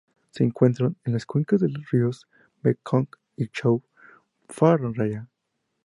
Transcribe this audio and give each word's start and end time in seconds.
Se 0.31 0.43
encuentran 0.43 0.95
en 1.05 1.13
las 1.13 1.27
cuencas 1.27 1.59
de 1.59 1.69
los 1.69 1.91
ríos 1.91 2.27
Mekong 2.63 3.07
y 3.37 3.49
Chao 3.49 3.83
Phraya. 4.49 5.27